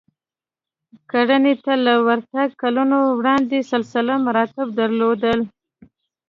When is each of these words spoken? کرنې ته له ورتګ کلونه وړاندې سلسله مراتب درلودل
کرنې 1.11 1.53
ته 1.63 1.73
له 1.85 1.93
ورتګ 2.07 2.49
کلونه 2.61 2.95
وړاندې 3.19 3.67
سلسله 3.71 4.13
مراتب 4.25 4.67
درلودل 4.79 5.39